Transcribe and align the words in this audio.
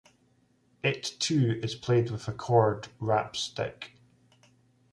It, 0.81 1.03
too, 1.19 1.59
is 1.61 1.75
played 1.75 2.09
with 2.09 2.27
a 2.27 2.31
cord 2.31 2.87
wrapped 2.99 3.35
stick. 3.37 3.97